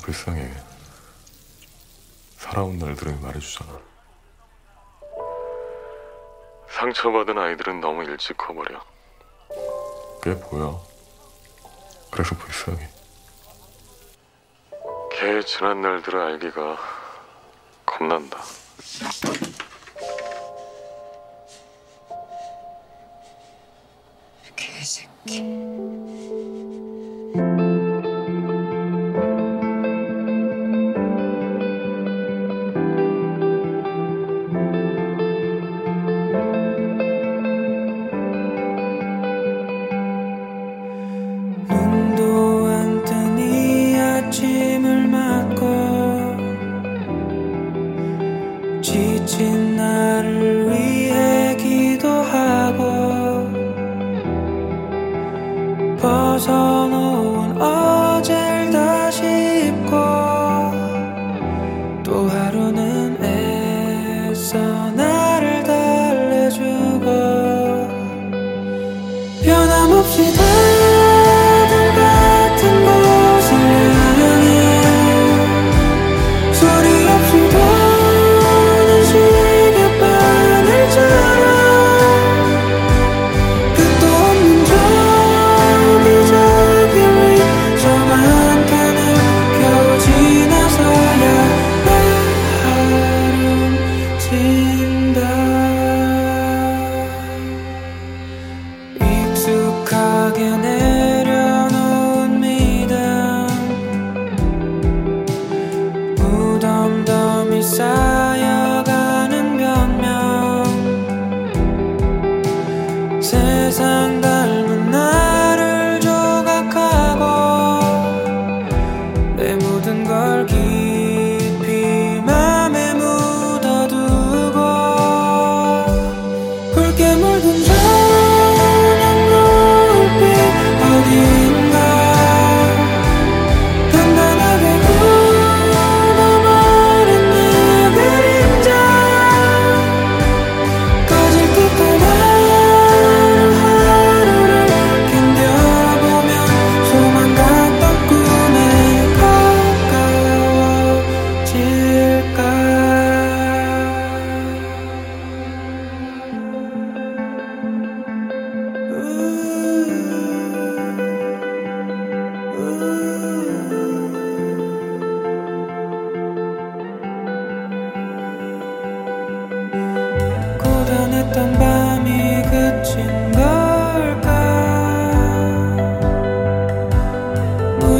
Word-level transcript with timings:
불쌍해. 0.00 0.50
살아온 2.36 2.78
날 2.78 2.94
들으면 2.96 3.20
말해주잖아. 3.22 3.78
상처받은 6.70 7.36
아이들은 7.38 7.80
너무 7.80 8.04
일찍 8.04 8.36
커버려. 8.36 8.82
꽤 10.22 10.38
보여. 10.38 10.82
그래서 12.10 12.34
불쌍해. 12.34 12.88
걔 15.12 15.42
지난 15.42 15.82
날들을 15.82 16.18
알기가 16.18 16.78
겁난다. 17.84 18.38
개새끼. 24.56 25.42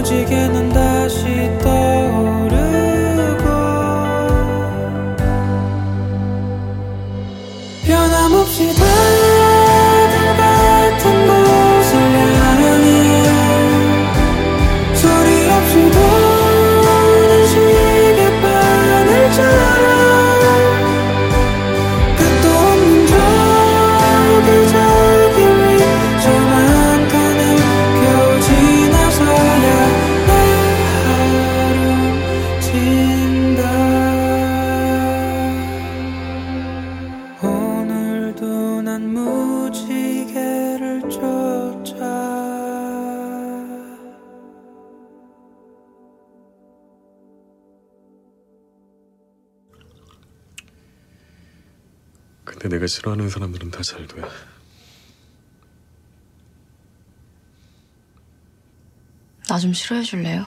무지개는 0.01 0.71
다시 0.71 1.27
떠 1.63 1.80
싫어하는 52.91 53.31
사람들은 53.31 53.71
다 53.71 53.83
잘 53.83 54.07
돼. 54.07 54.21
나 59.49 59.59
좀 59.59 59.73
싫어해 59.73 60.03
줄래요? 60.03 60.47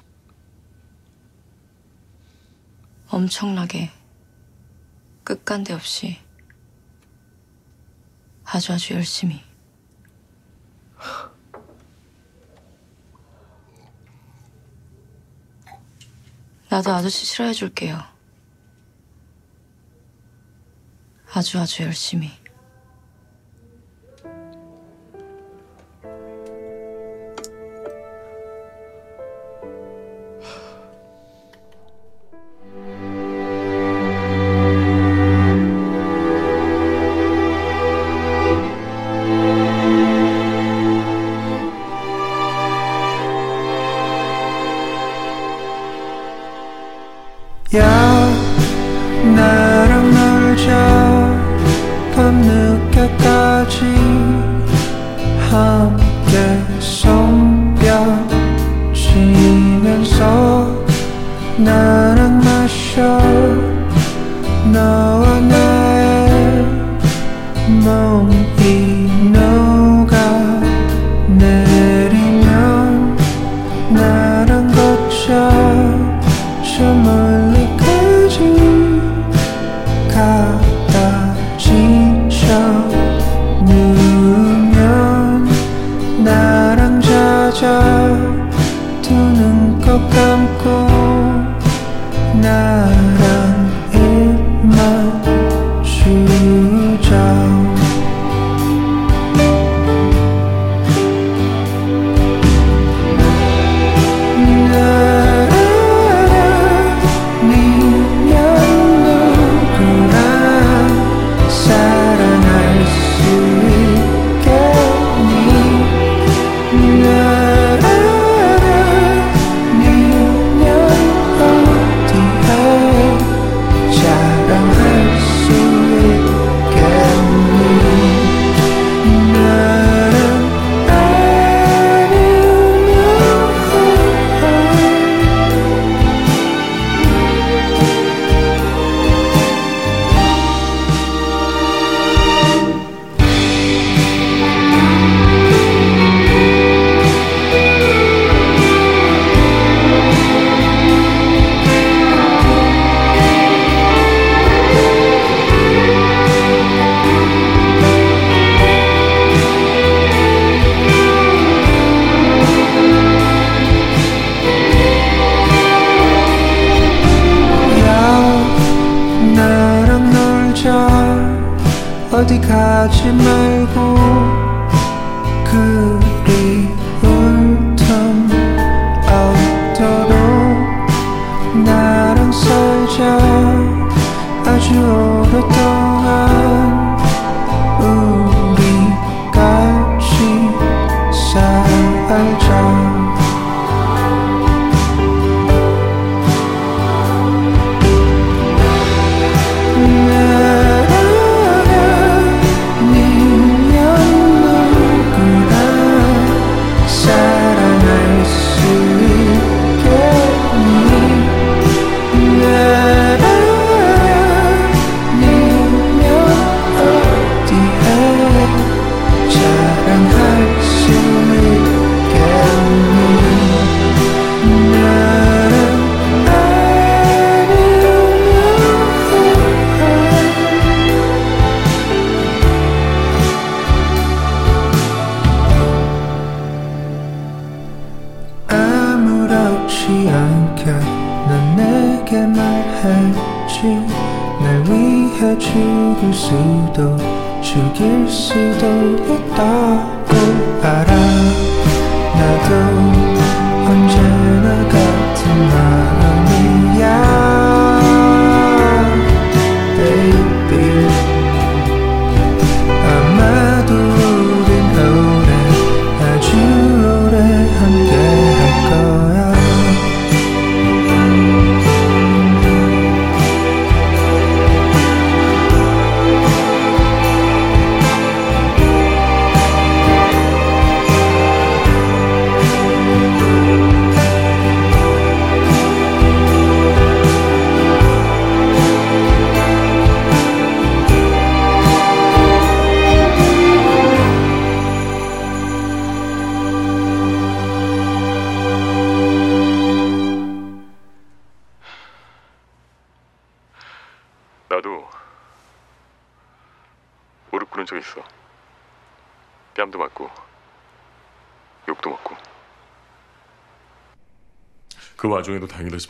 엄청나게 3.10 3.92
끝간데 5.24 5.74
없이 5.74 6.20
아주 8.46 8.74
아주 8.74 8.94
열심히. 8.94 9.42
나도 16.70 16.92
아저씨 16.92 17.26
싫어해 17.26 17.54
줄게요. 17.54 18.02
아주 21.34 21.60
아주 21.60 21.84
열심히. 21.84 22.32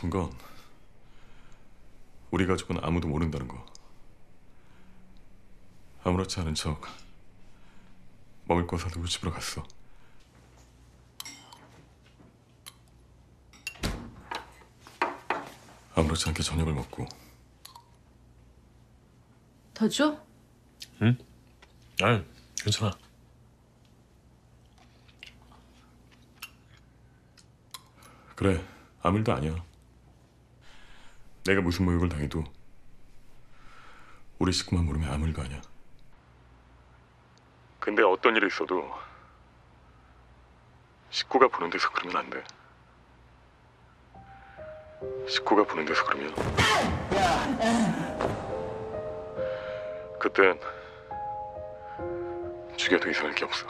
von 0.04 0.10
Gott. 0.10 0.33
해도 32.24 32.42
우리 34.38 34.52
식구만 34.52 34.84
모르면 34.84 35.12
아무 35.12 35.26
일도 35.26 35.42
아니야. 35.42 35.60
근데 37.78 38.02
어떤 38.02 38.34
일이 38.34 38.46
있어도 38.46 38.90
식구가 41.10 41.48
보는 41.48 41.70
데서 41.70 41.88
그러면 41.92 42.16
안 42.16 42.30
돼. 42.30 42.42
식구가 45.28 45.64
보는 45.64 45.84
데서 45.84 46.04
그러면 46.04 46.34
그땐 50.18 50.58
죽여도 52.76 53.10
이상할 53.10 53.34
게 53.34 53.44
없어. 53.44 53.66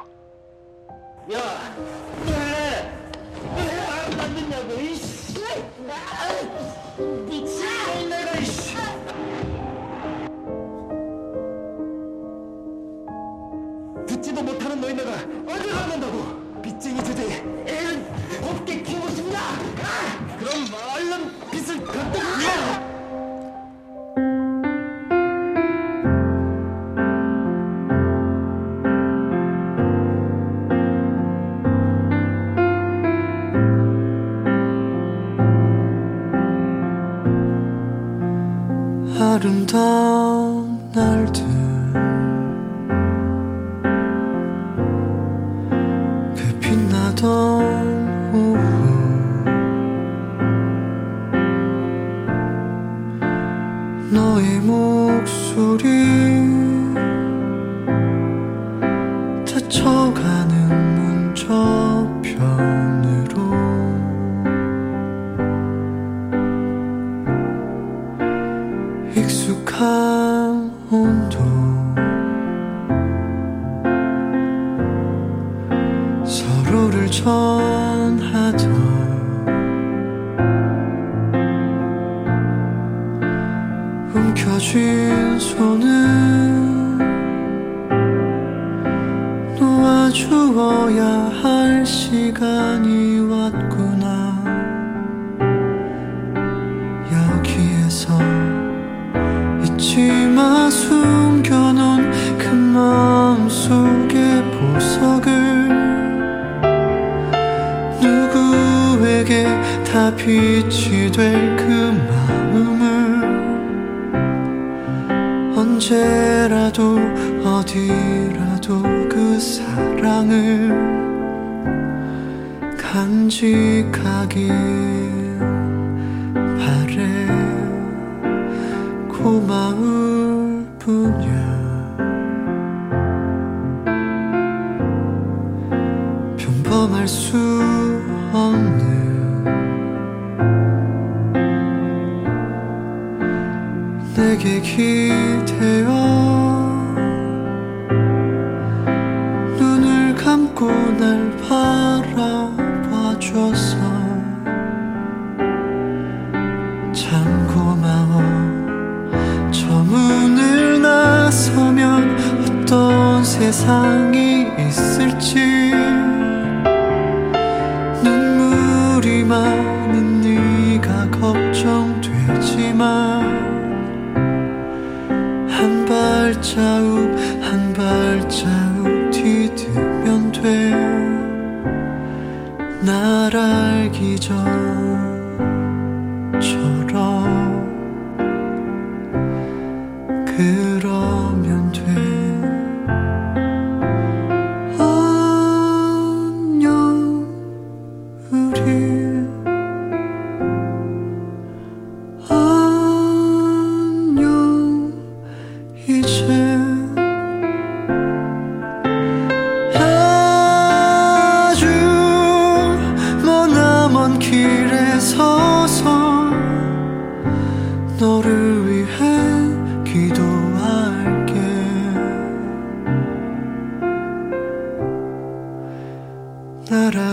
야, 1.33 1.75
너왜안 3.55 4.11
받느냐고 4.17 4.75
이씨. 4.75 5.25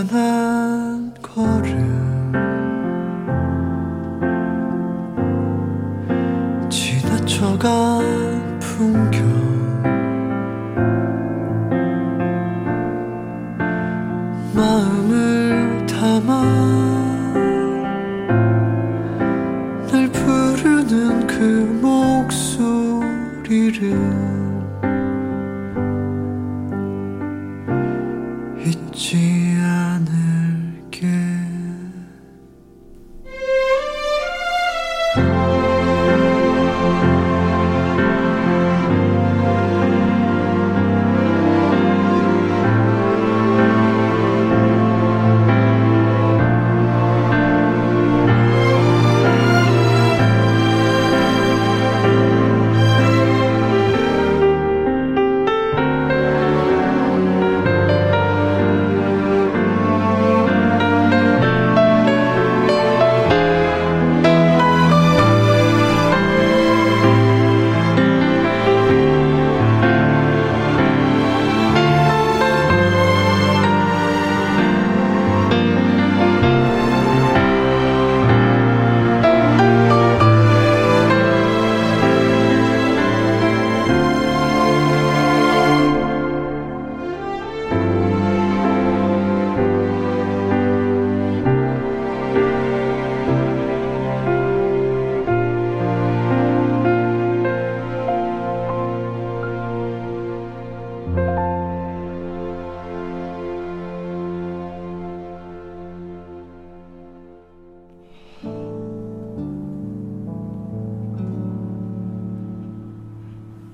sana 0.08 0.31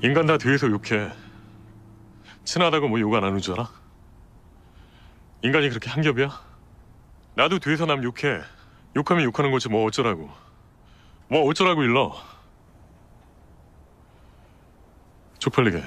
인간 0.09 0.25
다 0.25 0.38
뒤에서 0.38 0.68
욕해. 0.71 1.12
친하다고 2.44 2.88
뭐 2.88 2.99
욕 2.99 3.12
안 3.14 3.25
하는 3.25 3.40
줄 3.40 3.53
알아? 3.53 3.68
인간이 5.42 5.68
그렇게 5.68 5.90
한겹이야? 5.90 6.31
나도 7.35 7.59
뒤에서 7.59 7.85
남 7.85 8.03
욕해. 8.03 8.40
욕하면 8.97 9.25
욕하는 9.25 9.51
거지 9.51 9.68
뭐 9.68 9.85
어쩌라고. 9.85 10.31
뭐 11.29 11.42
어쩌라고 11.47 11.83
일러. 11.83 12.16
쪽팔리게. 15.40 15.83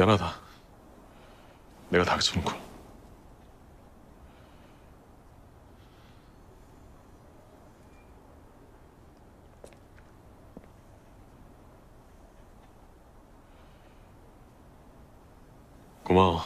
미안하다. 0.00 0.34
내가 1.90 2.04
다그쳐놓고. 2.04 2.52
고마워. 16.02 16.44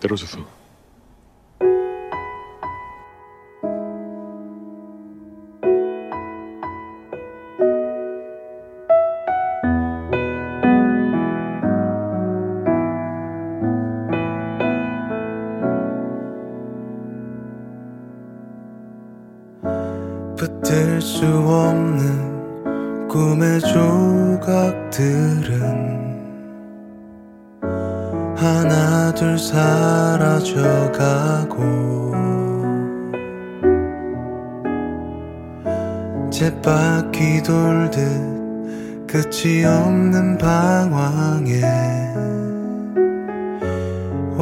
때려줘서. 0.00 0.61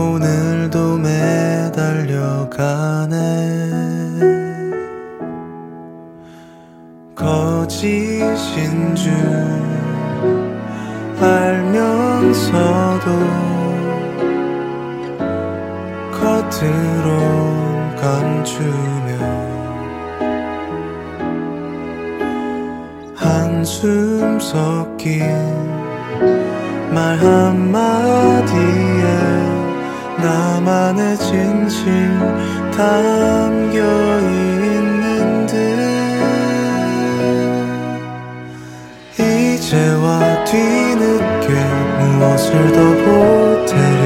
오늘도 0.01 0.97
매달려 0.97 2.49
가네. 2.49 3.21
거짓인 7.15 8.95
줄 8.95 9.13
알면서도 11.21 13.11
겉으론 16.13 17.97
감추며 17.97 19.11
한숨 23.17 24.41
섞인 24.41 25.21
말 26.91 27.19
한마디에 27.19 28.90
나만의 30.21 31.17
진실 31.19 32.19
담겨 32.77 33.79
있는 34.21 35.47
듯. 35.47 35.55
이제와 39.19 40.45
뒤늦게 40.45 41.49
무엇을 41.99 42.73
더 42.73 42.79
보태려 43.05 44.03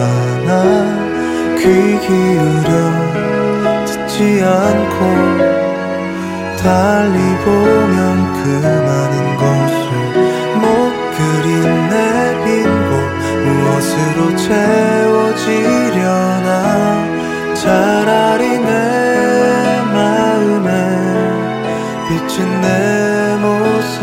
하나 0.00 0.50
귀 1.58 1.62
기울여 2.06 2.72
듣지 3.86 4.42
않고 4.42 4.98
달리 6.62 7.16
보면 7.44 7.98
그 8.32 8.42
많은 8.62 9.14
것 9.36 9.63
무엇으로 14.14 14.36
채워지려나? 14.36 16.04
차라리 17.54 18.58
내 18.58 19.82
마음에 19.92 20.68
비친 22.08 22.60
내 22.60 23.36
모습 23.40 24.02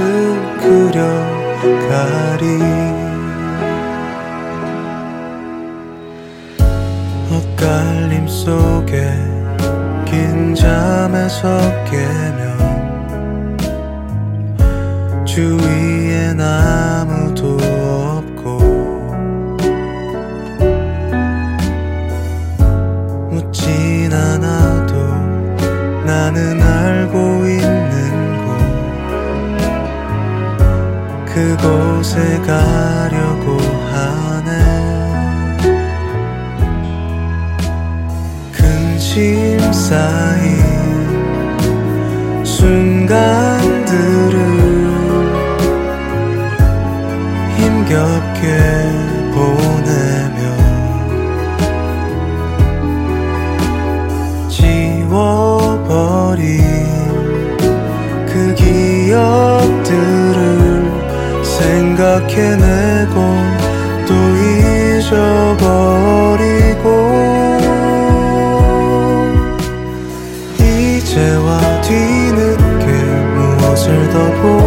그려가리. 0.91 2.45
엇갈림 7.31 8.27
속에 8.27 9.13
긴 10.05 10.53
잠에서 10.53 11.59
깨 11.85 12.10
그곳에 32.21 32.37
가려고 32.41 33.57
하네. 33.91 34.51
근심 38.51 39.59
쌓인 39.73 40.61
순간들을 42.45 44.35
힘겹게 47.57 48.45
보내며 49.33 50.39
지워버린 54.49 55.41
그 58.27 58.53
기억들을 58.53 59.50
생각해내고 62.01 63.13
또 64.07 64.13
잊어버리고. 64.97 65.85
이제와 70.57 71.81
뒤늦게 71.81 72.85
무엇을 73.35 74.09
더 74.09 74.15
보 74.41 74.60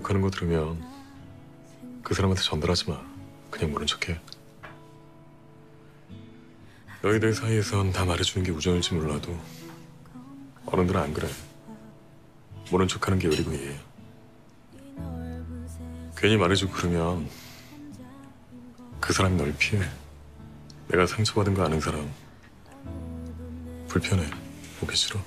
욕하는 0.00 0.22
거 0.22 0.30
들으면 0.30 0.82
그 2.02 2.14
사람한테 2.14 2.42
전달하지 2.42 2.88
마. 2.88 3.00
그냥 3.50 3.70
모른 3.70 3.86
척해. 3.86 4.18
너희들 7.02 7.34
사이에선 7.34 7.92
다 7.92 8.04
말해주는 8.06 8.44
게 8.44 8.50
우정일지 8.50 8.94
몰라도 8.94 9.38
어른들은 10.66 11.00
안 11.00 11.12
그래. 11.12 11.28
모른 12.70 12.88
척하는 12.88 13.18
게 13.18 13.28
의리고 13.28 13.52
이해해. 13.52 13.78
괜히 16.16 16.36
말해주고 16.36 16.72
그러면 16.72 17.28
그 19.00 19.12
사람이 19.12 19.36
널 19.36 19.54
피해. 19.58 19.82
내가 20.88 21.06
상처받은 21.06 21.54
거 21.54 21.64
아는 21.64 21.80
사람 21.80 22.10
불편해. 23.86 24.28
보기 24.80 24.96
싫어. 24.96 25.20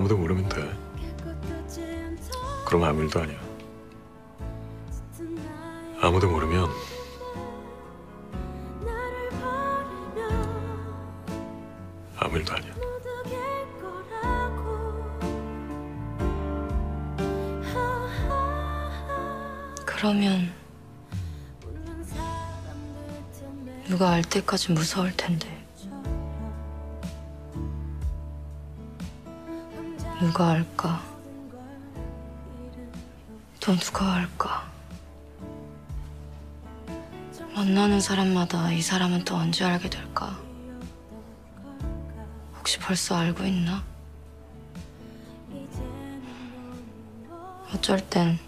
아무도 0.00 0.16
모르면 0.16 0.48
돼. 0.48 0.62
그럼 2.64 2.84
아무 2.84 3.02
일도 3.02 3.20
아니야. 3.20 3.38
아무도 6.00 6.30
모르면 6.30 6.70
아무 12.16 12.38
일도 12.38 12.54
아니야. 12.54 12.79
그러면 20.00 20.50
누가 23.86 24.12
알 24.12 24.22
때까지 24.22 24.72
무서울 24.72 25.14
텐데. 25.14 25.46
누가 30.18 30.52
알까? 30.52 31.02
또 33.60 33.76
누가 33.76 34.14
알까? 34.14 34.72
만나는 37.54 38.00
사람마다 38.00 38.72
이 38.72 38.80
사람은 38.80 39.26
또 39.26 39.34
언제 39.34 39.66
알게 39.66 39.90
될까? 39.90 40.40
혹시 42.56 42.78
벌써 42.78 43.16
알고 43.16 43.44
있나? 43.44 43.84
어쩔 47.74 48.00
땐 48.08 48.38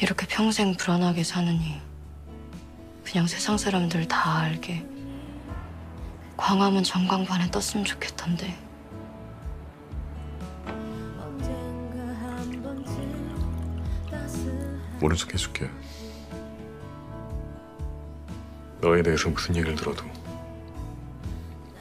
이렇게 0.00 0.26
평생 0.26 0.74
불안하게 0.74 1.24
사느니 1.24 1.80
그냥 3.04 3.26
세상 3.26 3.58
사람들 3.58 4.08
다 4.08 4.38
알게 4.38 4.84
광화문 6.36 6.82
전광판에 6.82 7.50
떴으면 7.50 7.84
좋겠던데 7.84 8.56
모른 15.00 15.16
척 15.16 15.32
해줄게. 15.32 15.68
너에 18.82 19.02
대해서 19.02 19.30
무슨 19.30 19.56
얘기를 19.56 19.74
들어도 19.74 20.04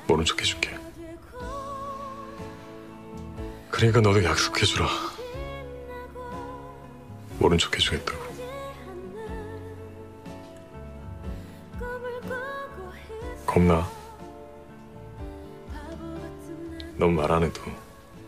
모른 0.07 0.23
척 0.23 0.39
해줄게. 0.39 0.77
그러니까 3.69 3.99
너도 4.01 4.23
약속해주라. 4.23 5.18
모른 7.39 7.57
척 7.57 7.73
해주겠다고. 7.75 8.29
겁나. 13.45 13.89
넌 16.97 17.13
말 17.15 17.31
안 17.31 17.43
해도 17.43 17.61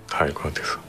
다 0.10 0.24
알 0.26 0.34
것 0.34 0.44
같아서. 0.44 0.80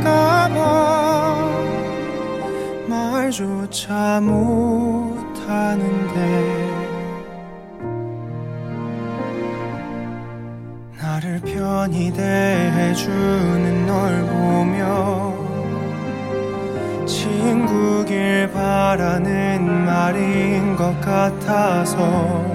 될까봐 0.00 1.36
말조차 2.88 4.20
못하는데 4.20 5.84
나를 11.00 11.40
편히 11.40 12.12
대해주는 12.12 13.86
널 13.86 14.24
보며 14.26 15.34
친구길 17.06 18.50
바라는 18.52 19.84
말인 19.84 20.76
것 20.76 21.00
같아서 21.00 22.54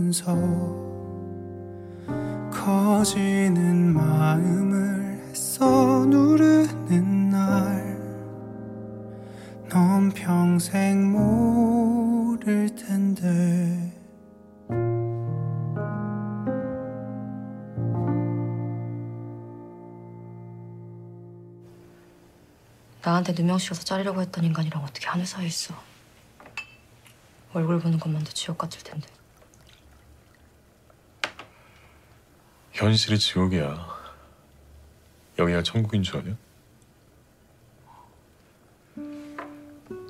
보면서 0.09 0.33
커지는 2.51 3.93
마음을 3.93 5.29
애써 5.31 6.05
누르는 6.05 7.29
날 7.29 7.99
넌 9.69 10.09
평생 10.09 11.11
모를 11.11 12.75
텐데 12.75 13.93
나한테 23.03 23.33
누명씌워서 23.33 23.83
자르려고 23.83 24.21
했던 24.21 24.43
인간이랑 24.43 24.83
어떻게 24.83 25.07
하늘 25.07 25.25
사이에 25.25 25.47
있어. 25.47 25.73
얼굴 27.53 27.79
보는 27.79 27.99
것만도 27.99 28.31
지옥 28.31 28.57
같을 28.57 28.83
텐데. 28.83 29.07
현실이 32.79 33.19
지옥이야. 33.19 33.75
여기가 35.37 35.61
천국인 35.63 36.01
줄 36.01 36.15
아냐? 36.15 36.37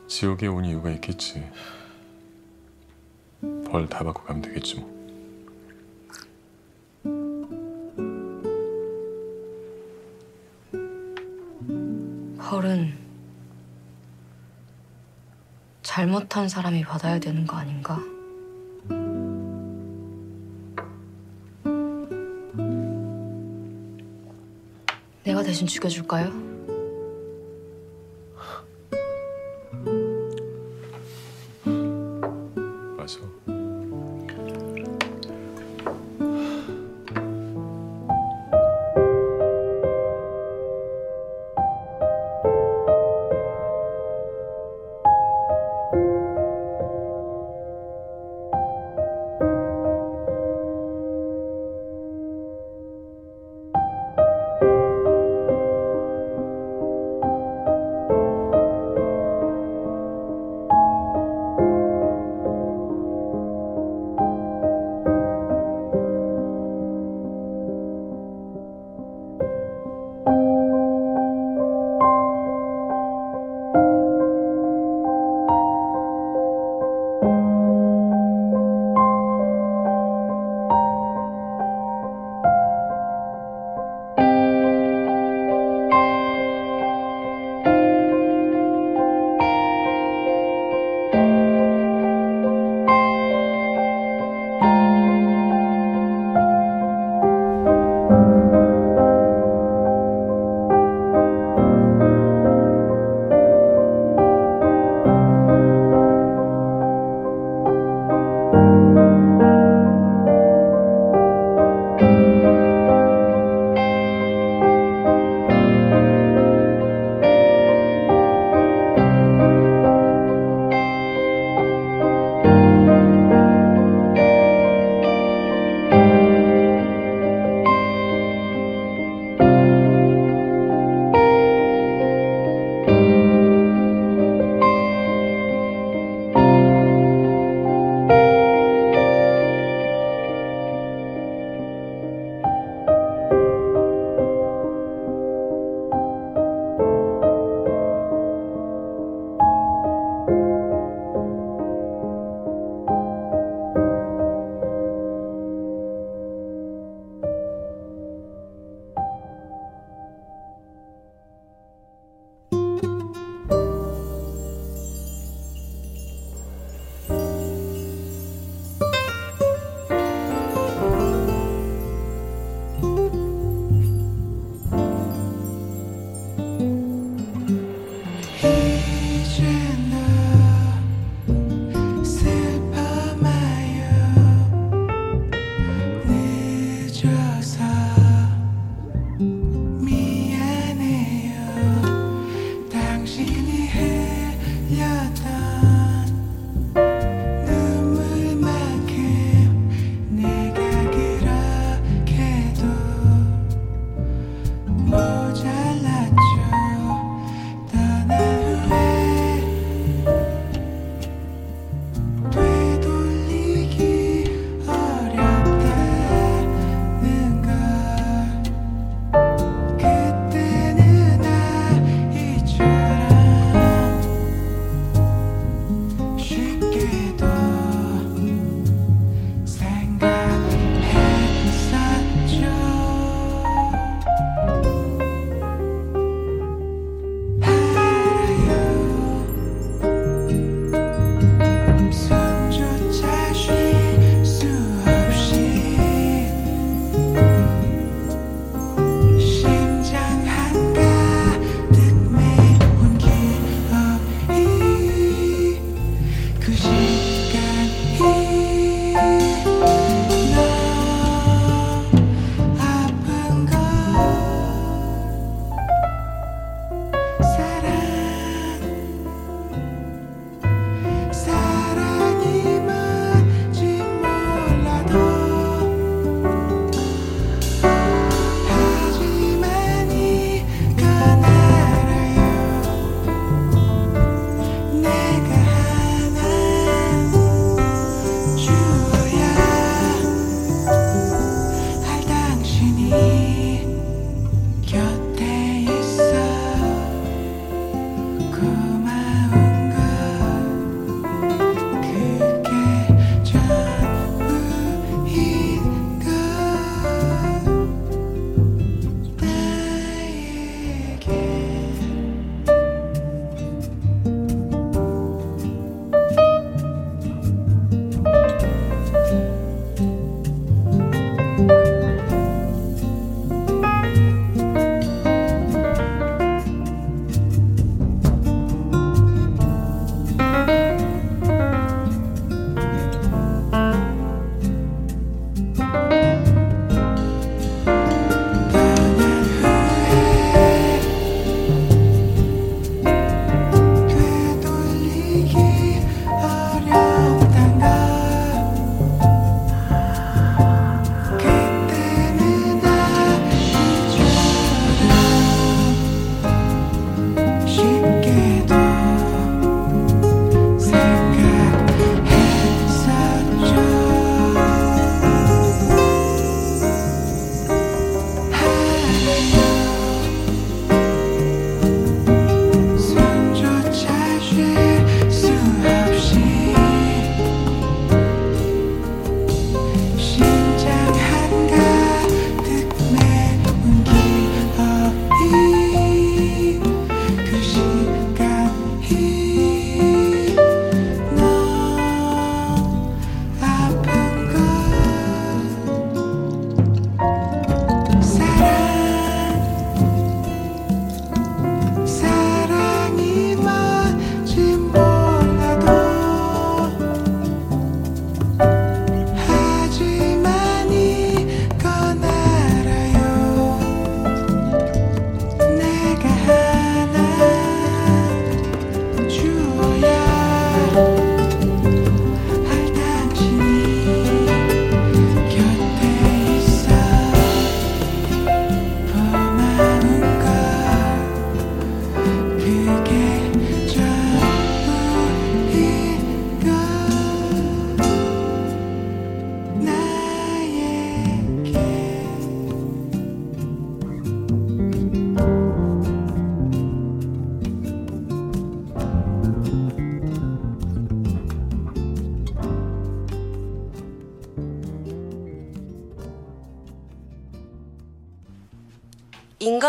지옥에 0.07 0.45
온 0.45 0.63
이유가 0.65 0.91
있겠지. 0.91 1.49
벌 3.65 3.87
다 3.87 4.03
받고 4.03 4.21
가면 4.23 4.43
되겠지 4.43 4.75
뭐. 4.75 4.99
벌은 12.37 12.97
잘못한 15.81 16.47
사람이 16.47 16.83
받아야 16.83 17.19
되는 17.19 17.47
거 17.47 17.57
아닌가? 17.57 17.99
내가 25.29 25.43
대신 25.43 25.67
죽여줄까요? 25.67 26.48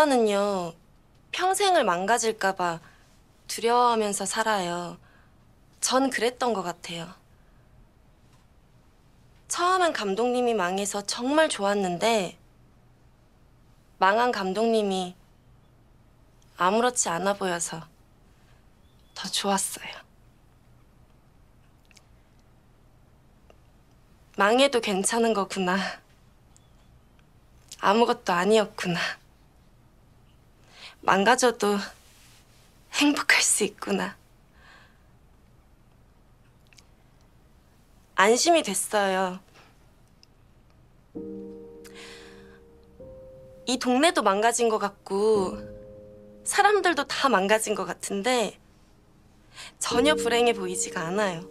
인간은요, 0.00 0.72
평생을 1.30 1.84
망가질까봐 1.84 2.80
두려워하면서 3.48 4.24
살아요. 4.24 4.96
전 5.82 6.08
그랬던 6.08 6.54
것 6.54 6.62
같아요. 6.62 7.12
처음엔 9.48 9.92
감독님이 9.92 10.54
망해서 10.54 11.02
정말 11.02 11.50
좋았는데, 11.50 12.38
망한 13.98 14.32
감독님이 14.32 15.14
아무렇지 16.56 17.10
않아 17.10 17.34
보여서 17.34 17.82
더 19.14 19.28
좋았어요. 19.28 19.92
망해도 24.38 24.80
괜찮은 24.80 25.34
거구나. 25.34 25.76
아무것도 27.80 28.32
아니었구나. 28.32 29.19
망가져도 31.02 31.78
행복할 32.92 33.42
수 33.42 33.64
있구나. 33.64 34.16
안심이 38.14 38.62
됐어요. 38.62 39.40
이 43.66 43.78
동네도 43.78 44.22
망가진 44.22 44.68
것 44.68 44.78
같고, 44.78 45.58
사람들도 46.44 47.04
다 47.04 47.28
망가진 47.28 47.74
것 47.74 47.86
같은데, 47.86 48.58
전혀 49.78 50.14
불행해 50.14 50.52
보이지가 50.52 51.00
않아요. 51.00 51.48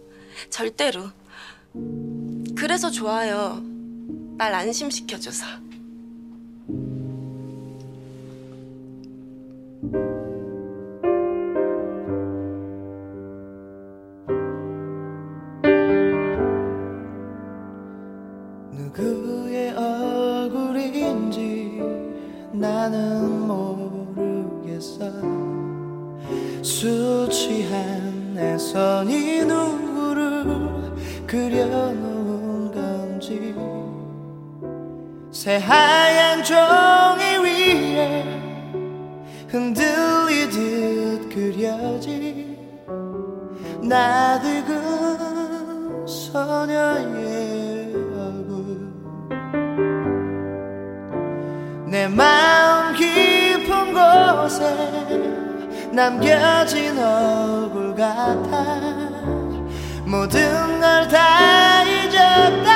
절대로. 0.48 1.10
그래서 2.56 2.90
좋아요. 2.90 3.60
날 4.36 4.54
안심시켜줘서. 4.54 5.69
누구의 18.72 19.74
얼굴인지 19.76 21.40
나는 22.52 23.48
모르겠어. 23.48 25.10
술 26.62 27.28
취한 27.28 28.34
내 28.34 28.56
손이 28.56 29.44
누구를 29.44 30.94
그려놓은 31.26 32.72
건지. 32.72 33.54
새하얀 35.32 36.44
위에 36.44 37.09
흔들리듯 39.50 41.28
그려진 41.34 42.56
나득은 43.82 44.76
소녀의 46.06 47.92
얼굴. 48.14 48.92
내 51.88 52.06
마음 52.06 52.94
깊은 52.94 53.92
곳에 53.92 54.64
남겨진 55.90 56.96
얼굴 56.96 57.94
같아. 57.96 58.80
모든 60.06 60.80
걸 60.80 61.08
다 61.08 61.82
잊었다 61.82 62.69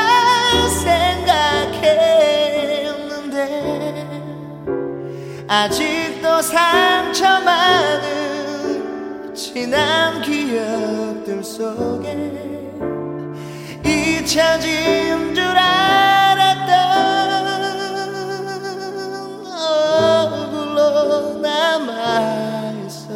아직도 5.47 6.41
상처 6.41 7.41
많은 7.41 9.35
지난 9.35 10.23
기억들 10.23 11.45
속에 11.45 12.33
잊혀진 13.85 15.35
줄 15.35 15.45
알았던 15.45 16.73
얼굴로 20.33 21.41
남아있어. 21.41 23.13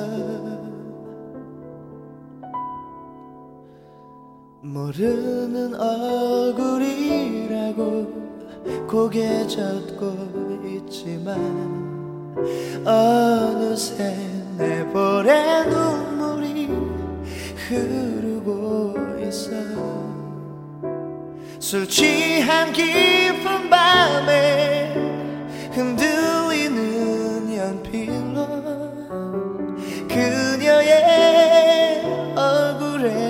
모르는 4.61 5.75
얼굴이라고 5.81 7.09
고개 8.87 9.47
젓고 9.47 10.63
있지만 10.67 11.88
어느새 12.85 14.15
내 14.57 14.85
볼에 14.93 15.65
눈물이 15.65 16.69
흐르고 17.69 18.95
있어 19.27 19.51
술 21.59 21.89
취한 21.89 22.73
깊은 22.73 23.69
밤에 23.69 24.95
흔들리는 25.73 27.57
연필로 27.57 28.47
그녀의 30.09 32.03
얼굴에 32.35 33.28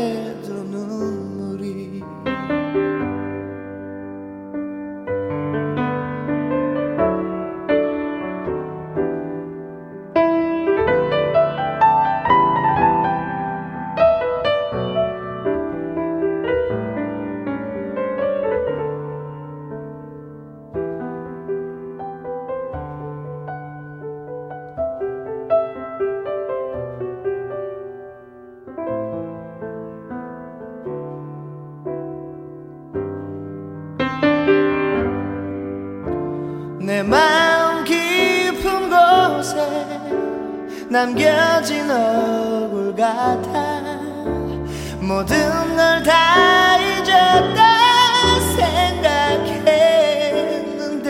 마음 37.09 37.85
깊은 37.85 38.91
곳에 38.91 39.57
남겨진 40.91 41.91
얼굴 41.91 42.95
같아 42.95 43.89
모든 45.01 45.37
걸 45.77 46.03
다 46.05 46.77
잊었다 46.79 47.61
생각했는데 48.57 51.09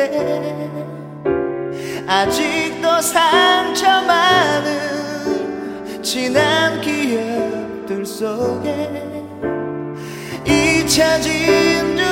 아직도 2.07 3.01
상처 3.01 4.03
많은 4.03 6.03
지난 6.03 6.81
기억들 6.81 8.05
속에 8.05 9.05
잊혀진 10.47 11.97
줄 11.97 12.08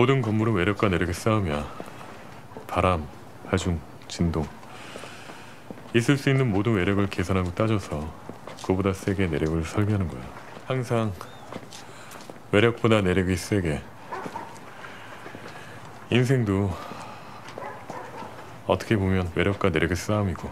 모든 0.00 0.22
건물은 0.22 0.54
외력과 0.54 0.88
내력의 0.88 1.12
싸움이야. 1.12 1.62
바람, 2.66 3.06
하중, 3.48 3.78
진동. 4.08 4.48
있을 5.94 6.16
수 6.16 6.30
있는 6.30 6.50
모든 6.50 6.72
외력을 6.72 7.06
계산하고 7.10 7.54
따져서 7.54 8.10
그보다 8.64 8.94
세게 8.94 9.26
내력을 9.26 9.62
설계하는 9.62 10.08
거야. 10.08 10.22
항상 10.64 11.12
외력보다 12.50 13.02
내력이 13.02 13.36
세게. 13.36 13.82
인생도 16.08 16.74
어떻게 18.66 18.96
보면 18.96 19.30
외력과 19.34 19.68
내력의 19.68 19.96
싸움이고 19.96 20.48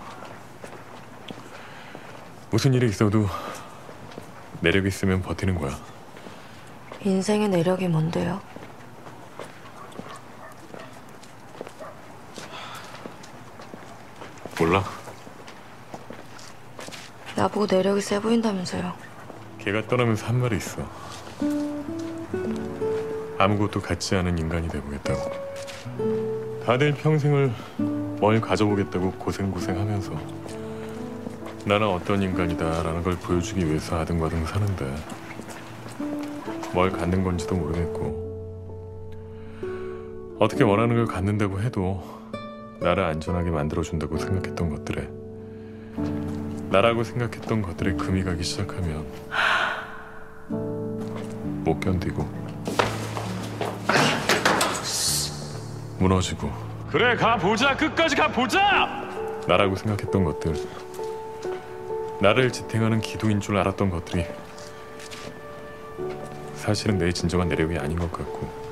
무슨 2.51 2.75
일이 2.75 2.87
있어도 2.87 3.27
내력이 4.61 4.89
있으면 4.89 5.23
버티는 5.23 5.55
거야. 5.55 5.75
인생의 7.03 7.49
내력이 7.49 7.89
뭔데요? 7.89 8.43
몰라? 14.59 14.83
나보고 17.37 17.67
내력이 17.71 18.01
세 18.01 18.21
보인다면서요. 18.21 18.93
걔가 19.59 19.87
떠나면서 19.87 20.27
한 20.27 20.41
말이 20.41 20.57
있어. 20.57 20.83
아무것도 23.39 23.81
갖지 23.81 24.17
않은 24.17 24.37
인간이 24.37 24.69
돼보겠다고. 24.69 25.21
다들 26.67 26.93
평생을 26.95 27.53
뭘 28.19 28.41
가져보겠다고 28.41 29.13
고생고생하면서 29.13 30.13
나는 31.65 31.87
어떤 31.89 32.23
인간이다라는 32.23 33.03
걸 33.05 33.17
보여주기 33.17 33.65
위해서 33.65 34.01
아등바등 34.01 34.45
사는데 34.45 34.95
뭘 36.73 36.91
갖는 36.91 37.23
건지도 37.23 37.55
모르겠고 37.55 38.29
어떻게 40.41 40.65
원하는 40.65 40.97
걸 40.97 41.07
갖는다고 41.07 41.61
해도 41.61 42.18
나를 42.81 43.05
안전하게 43.05 43.51
만들어준다고 43.51 44.19
생각했던 44.19 44.71
것들에 44.71 45.09
나라고 46.71 47.03
생각했던 47.03 47.63
것들에 47.63 47.95
금이 47.95 48.23
가기 48.23 48.43
시작하면 48.43 49.05
못 51.65 51.81
견디고 51.81 52.49
무너지고 55.99 56.51
그래 56.91 57.17
가보자. 57.17 57.77
끝까지 57.77 58.17
가보자! 58.17 59.07
나라고 59.47 59.77
생각했던 59.77 60.25
것들 60.25 60.55
나를 62.21 62.53
지탱하는 62.53 63.01
기도인 63.01 63.41
줄 63.41 63.57
알았던 63.57 63.91
것들이 63.91 64.25
사실은 66.55 66.99
내 66.99 67.13
진정한 67.13 67.49
내력이 67.49 67.79
아닌 67.79 67.99
것 67.99 68.11
같고 68.13 68.68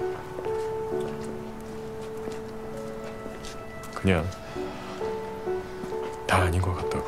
그냥 4.07 4.25
다 6.29 6.43
아닌 6.43 6.63
것 6.63 6.73
같다고. 6.77 7.05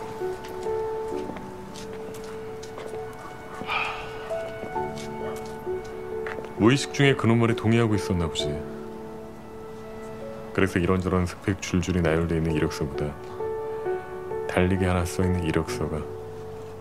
무의식 6.57 6.93
중에 6.93 7.15
그놈 7.15 7.39
말에 7.39 7.55
동의하고 7.55 7.95
있었나 7.95 8.27
보지. 8.27 8.53
그래서 10.53 10.81
이런저런 10.81 11.25
스펙 11.25 11.63
줄줄이 11.63 12.03
나열돼 12.03 12.39
있는 12.39 12.51
이력서보다 12.57 13.15
달리기 14.49 14.85
하나 14.85 15.05
써 15.05 15.23
있는 15.23 15.45
이력서가 15.45 16.03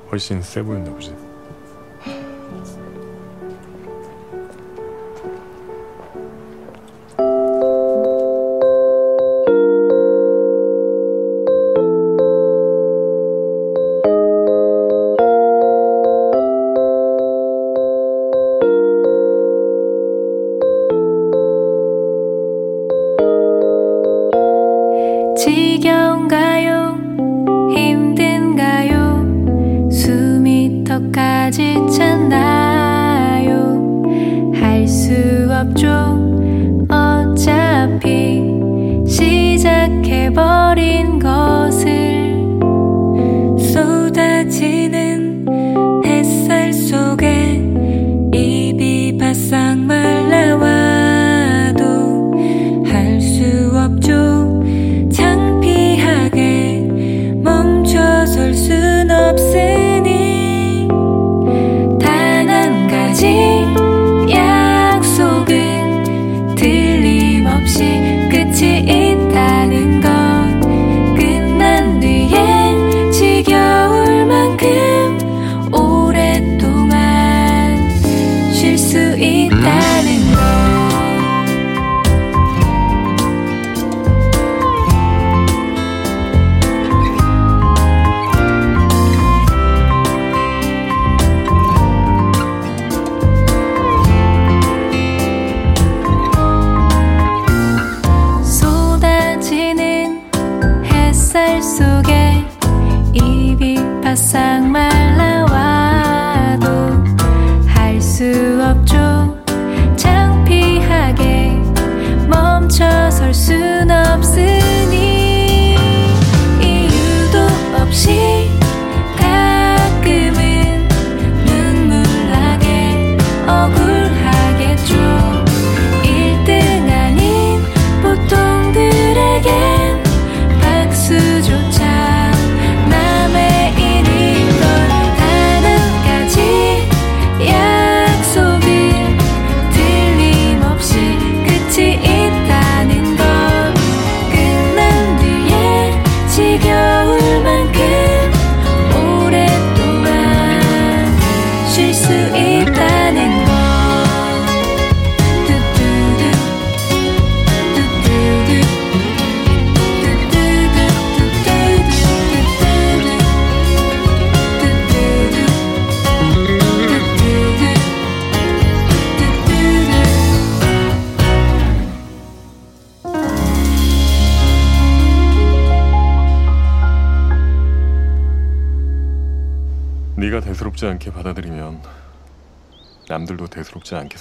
훨씬 0.09 0.41
세 0.41 0.63
보였나 0.63 0.91
보지. 0.93 1.15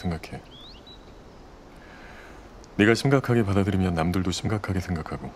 생각해. 0.06 0.42
네가 2.76 2.94
심각하게 2.94 3.44
받아들이면 3.44 3.94
남들도 3.94 4.30
심각하게 4.30 4.80
생각하고. 4.80 5.30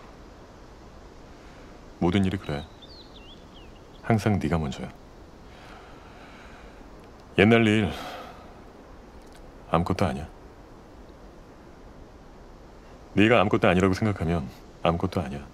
모든 1.99 2.25
일이 2.25 2.37
그래. 2.37 2.63
항상 4.01 4.39
네가 4.41 4.57
먼저야. 4.57 4.89
옛날 7.37 7.65
일 7.67 7.91
아무것도 9.69 10.05
아니야. 10.05 10.27
네가 13.13 13.39
아무것도 13.41 13.67
아니라고 13.67 13.93
생각하면 13.93 14.47
아무것도 14.83 15.21
아니야. 15.21 15.47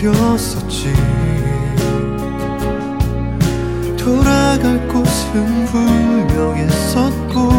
그렸었지. 0.00 0.94
돌아갈 3.98 4.88
곳은 4.88 5.66
분명했었고 5.66 7.50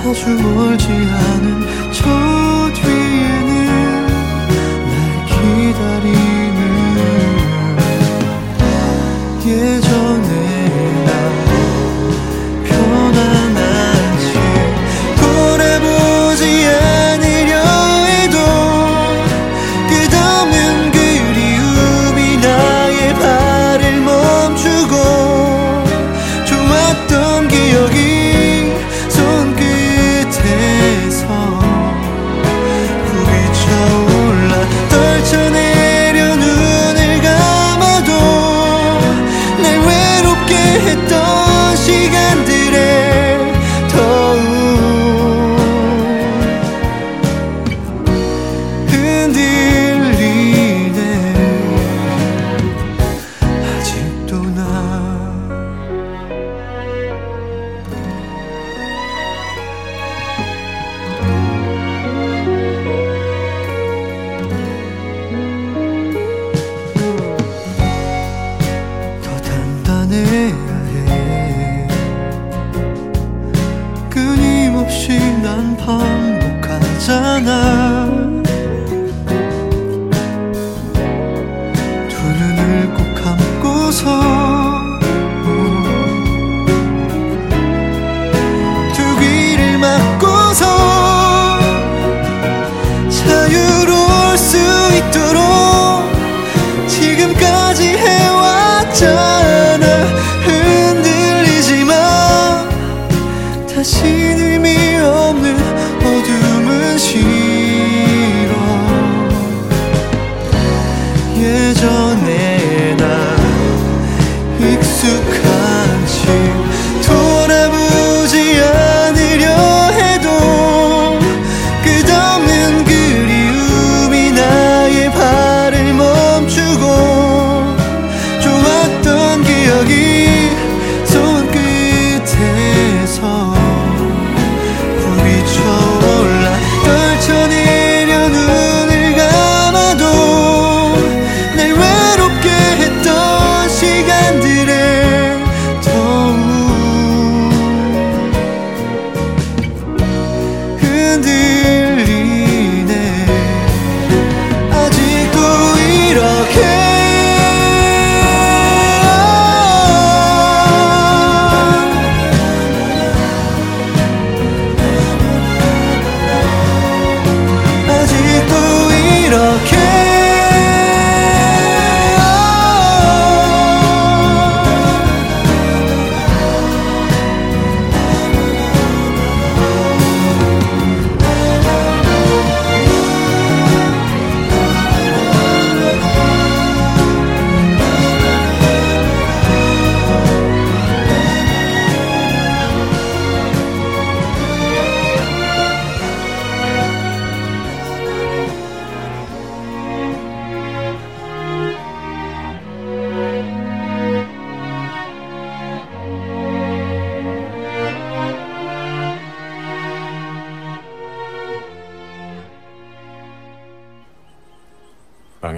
아주 0.00 0.30
멀지 0.30 0.88
않은 0.88 1.92
저 1.92 2.31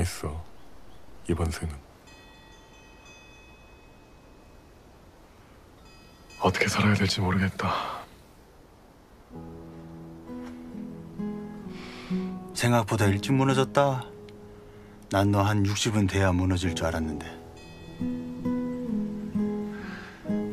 했어. 0.05 0.45
이번 1.31 1.51
생은. 1.51 1.75
어떻게 6.41 6.69
살아야 6.69 6.93
될지 6.95 7.23
모르겠다. 7.23 7.73
생각보다 12.53 13.07
일찍 13.07 13.33
무너졌다. 13.33 14.05
난 15.11 15.31
너 15.31 15.43
한 15.43 15.63
60은 15.63 16.09
돼야 16.09 16.33
무너질 16.33 16.75
줄 16.75 16.87
알았는데. 16.87 17.45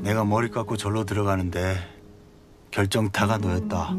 내가 0.02 0.24
머리 0.24 0.49
깎고 0.49 0.78
절로 0.78 1.04
들어가는데 1.04 1.78
결정타가 2.72 3.38
너였다. 3.39 3.97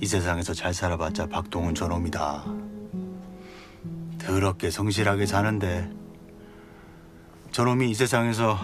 이 0.00 0.06
세상에서 0.06 0.54
잘 0.54 0.74
살아봤자 0.74 1.26
박동훈 1.28 1.74
저놈이다. 1.74 2.61
더럽게 4.24 4.70
성실하게 4.70 5.26
사는데 5.26 5.90
저놈이 7.50 7.90
이 7.90 7.94
세상에서 7.94 8.58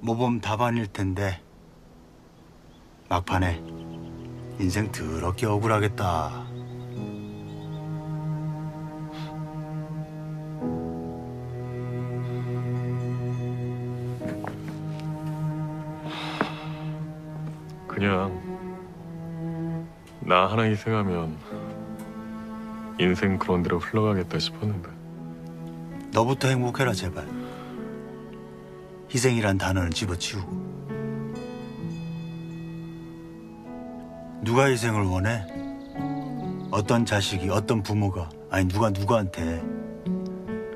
모범 0.00 0.40
답안일 0.40 0.86
텐데 0.86 1.40
막판에 3.08 3.62
인생 4.60 4.92
더럽게 4.92 5.46
억울하겠다. 5.46 6.46
그냥 17.86 18.40
나 20.20 20.46
하나 20.46 20.62
희생하면 20.62 21.36
인생 22.98 23.38
그런 23.38 23.62
대로 23.62 23.78
흘러가겠다 23.78 24.38
싶었는데 24.38 24.97
너부터 26.10 26.48
행복해라 26.48 26.92
제발. 26.92 27.26
희생이란 29.12 29.58
단어는 29.58 29.90
집어치우고. 29.90 30.68
누가 34.42 34.64
희생을 34.64 35.02
원해? 35.02 35.44
어떤 36.70 37.04
자식이 37.04 37.48
어떤 37.48 37.82
부모가 37.82 38.28
아니 38.50 38.68
누가 38.68 38.90
누구한테 38.90 39.62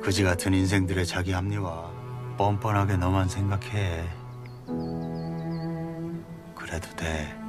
그지 0.03 0.25
같은 0.25 0.53
인생들의 0.55 1.07
자기 1.07 1.33
합리화 1.33 1.91
뻔뻔하게 2.37 2.97
너만 2.97 3.29
생각해. 3.29 4.05
그래도 6.55 6.89
돼. 6.97 7.42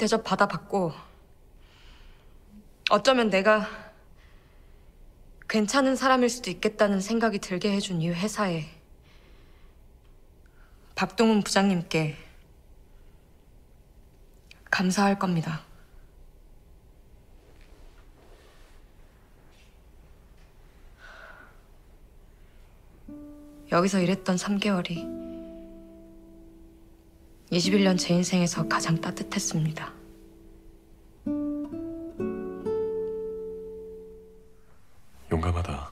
대접 0.00 0.24
받아봤고 0.24 0.94
어쩌면 2.88 3.28
내가 3.28 3.68
괜찮은 5.46 5.94
사람일 5.94 6.30
수도 6.30 6.48
있겠다는 6.50 7.02
생각이 7.02 7.38
들게 7.38 7.70
해준 7.70 8.00
이 8.00 8.08
회사에 8.08 8.64
박동훈 10.94 11.42
부장님께 11.42 12.16
감사할 14.70 15.18
겁니다. 15.18 15.66
여기서 23.70 24.00
일했던 24.00 24.36
3개월이 24.36 25.19
21년 27.52 27.98
제 27.98 28.14
인생에서 28.14 28.68
가장 28.68 29.00
따뜻했습니다. 29.00 29.92
용감하다. 35.32 35.90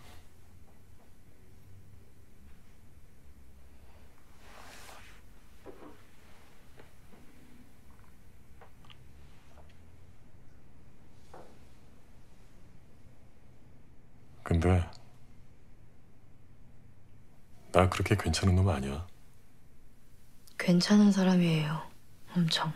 근데 14.44 14.82
나 17.72 17.88
그렇게 17.88 18.16
괜찮은 18.16 18.54
놈 18.54 18.68
아니야. 18.68 19.06
괜찮은 20.68 21.12
사람이에요. 21.12 21.80
엄청. 22.36 22.70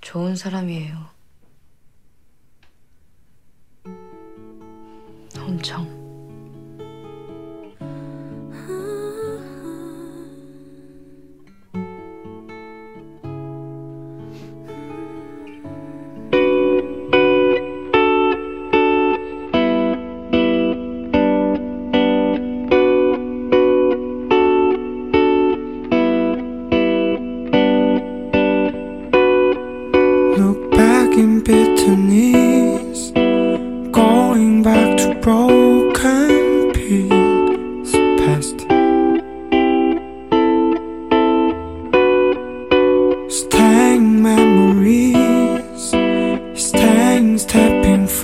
좋은 0.00 0.34
사람이에요. 0.34 1.06
엄청. 5.36 6.03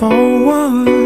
Forward. 0.01 1.00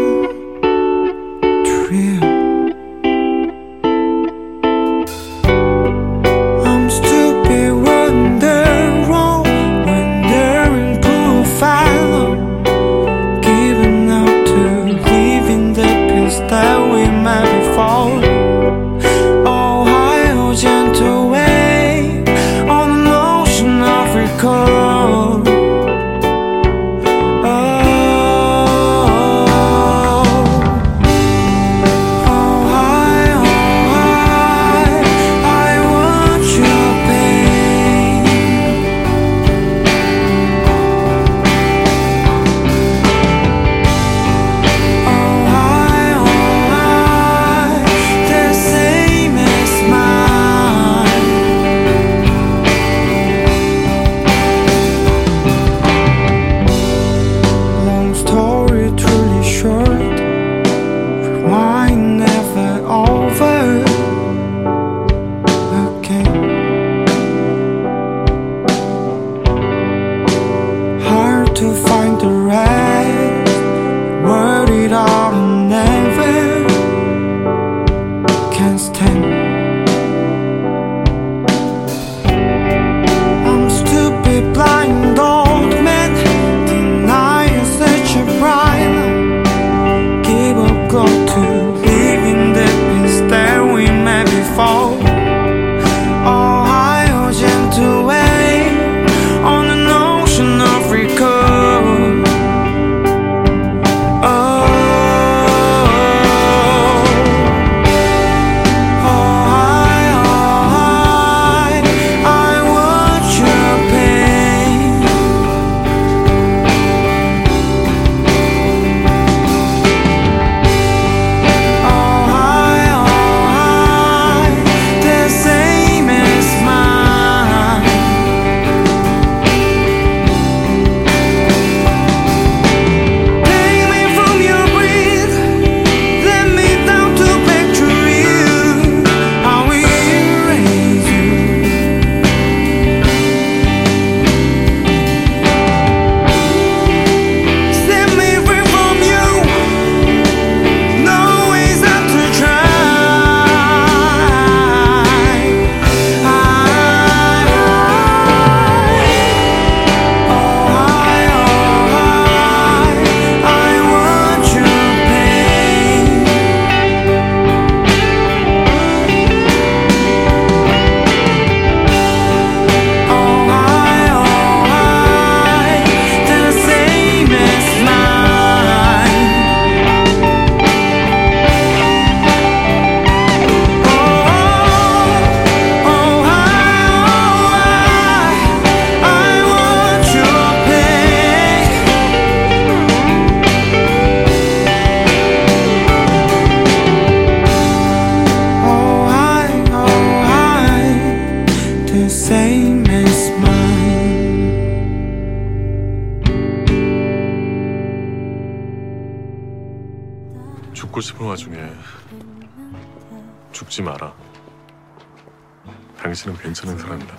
당신은 215.98 216.36
괜찮은 216.38 216.78
사람이다. 216.78 217.16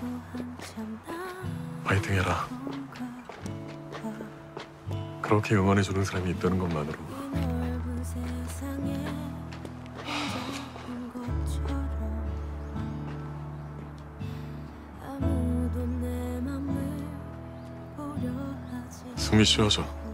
파이팅 1.84 2.14
해라. 2.16 2.48
그렇게 5.22 5.56
응원해주는 5.56 6.06
사람이 6.06 6.32
있다는 6.32 6.58
것만으로 6.58 6.98
숨이 19.16 19.44
쉬어져. 19.44 20.07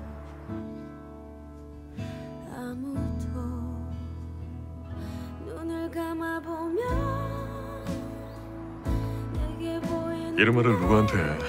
이런 10.44 10.56
말을 10.56 10.78
누구한테 10.78 11.40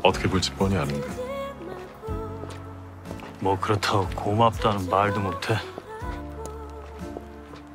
어떻게 0.00 0.28
볼지 0.28 0.52
뻔히 0.52 0.76
아는데 0.76 1.08
뭐 3.40 3.58
그렇다고 3.58 4.08
고맙다는 4.10 4.88
말도 4.88 5.18
못해. 5.18 5.56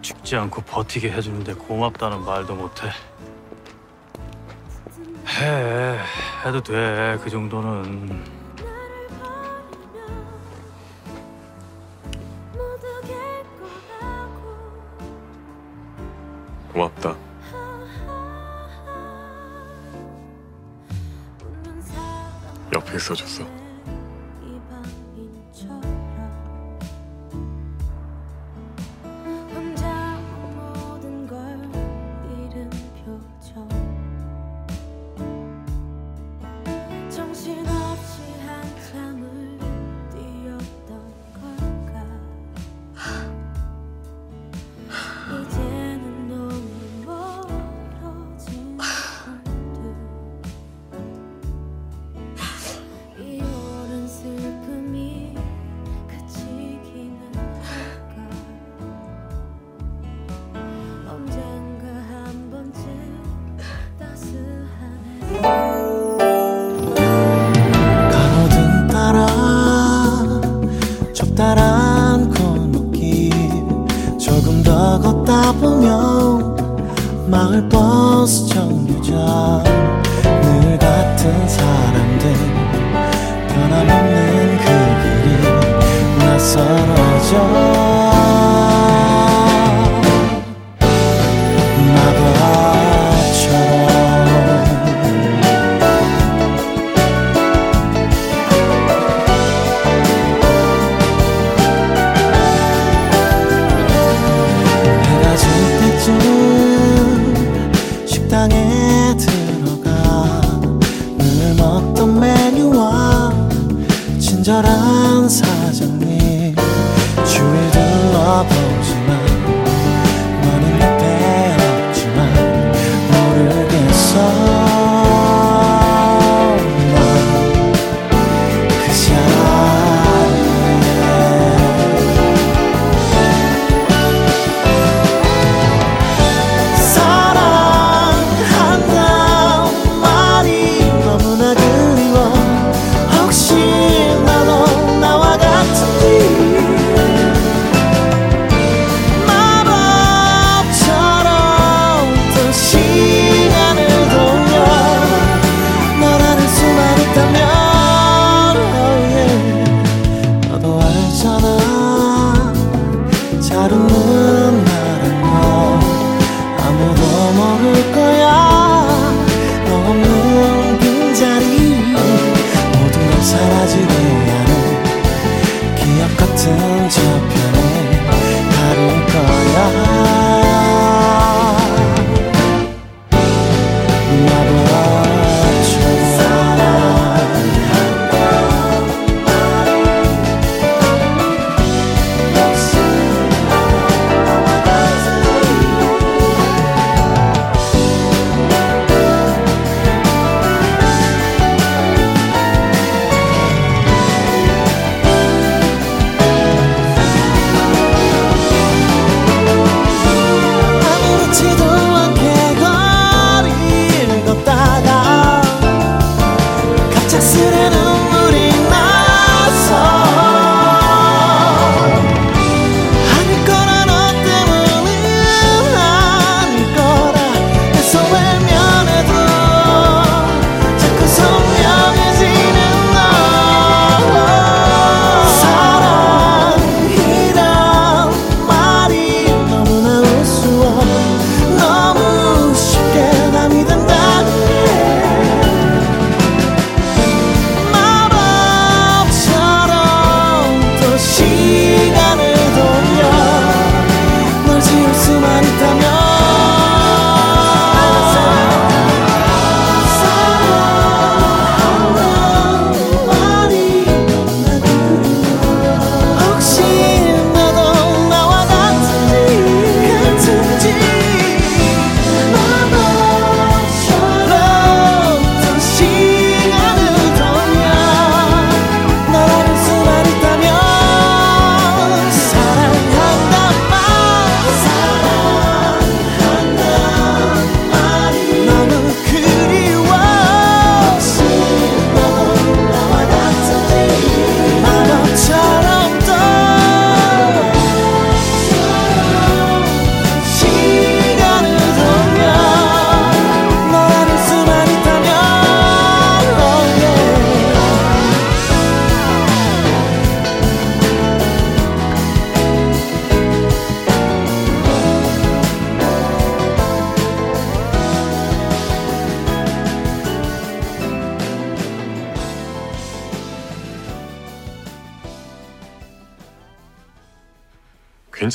죽지 0.02 0.38
않고 0.38 0.62
버티게 0.62 1.12
해주는데 1.12 1.54
고맙다는 1.56 2.24
말도 2.24 2.56
못해. 2.56 2.88
해, 5.28 6.00
해도 6.46 6.64
돼, 6.64 7.20
그 7.22 7.30
정도는. 7.30 8.39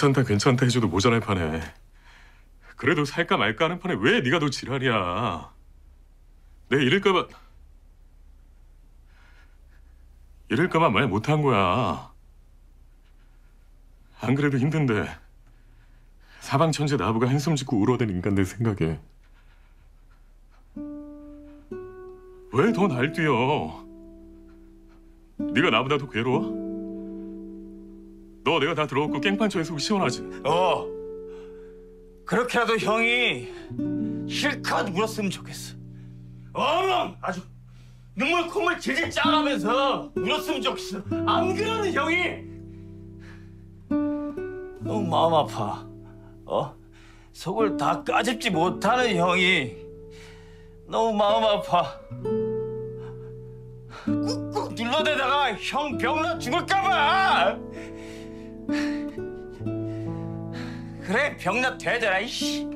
괜찮다 0.04 0.22
괜찮다 0.28 0.66
해줘도 0.66 0.88
모자랄 0.88 1.20
판에. 1.20 1.62
그래도 2.76 3.06
살까 3.06 3.38
말까 3.38 3.64
하는 3.66 3.78
판에 3.78 3.96
왜 3.98 4.20
네가 4.20 4.38
더 4.38 4.50
지랄이야? 4.50 5.50
내 6.68 6.76
이럴까봐. 6.84 7.26
이럴까봐 10.50 10.90
말 10.90 11.08
못한 11.08 11.40
거야. 11.40 12.12
안 14.20 14.34
그래도 14.34 14.58
힘든데. 14.58 15.08
사방천재 16.40 16.96
나부가 16.96 17.26
한숨 17.30 17.56
짓고 17.56 17.78
울어댄 17.80 18.10
인간들 18.10 18.44
생각에. 18.44 19.00
왜 22.52 22.72
더 22.72 22.86
날 22.88 23.12
뛰어? 23.12 23.82
네가 25.38 25.70
나보다 25.70 25.96
더 25.96 26.08
괴로워? 26.10 26.53
너 28.74 28.82
내가 28.82 28.82
다 28.82 28.86
들어왔고 28.86 29.20
깽판쳐에 29.20 29.64
속 29.64 29.78
시원하지? 29.80 30.42
어. 30.44 30.86
그렇게라도 32.26 32.76
형이 32.76 33.48
실컷 34.28 34.88
울었으면 34.88 35.30
좋겠어. 35.30 35.76
엉 36.52 37.16
아주 37.20 37.40
눈물 38.16 38.46
콧물 38.48 38.78
질질 38.78 39.10
짜가면서 39.10 40.10
울었으면 40.16 40.62
좋겠어. 40.62 41.02
안 41.26 41.54
그러는 41.54 41.92
형이 41.92 42.54
너무 44.82 45.06
마음 45.08 45.34
아파. 45.34 45.86
어? 46.46 46.74
속을 47.32 47.76
다 47.76 48.02
까집지 48.02 48.50
못하는 48.50 49.16
형이 49.16 49.76
너무 50.86 51.16
마음 51.16 51.44
아파. 51.44 51.98
꾹꾹 54.04 54.74
눌러대다가 54.74 55.54
형 55.54 55.96
병나 55.98 56.38
죽을까봐. 56.38 57.58
그래 61.06 61.36
병나 61.38 61.76
되더라 61.76 62.20
이씨. 62.20 62.68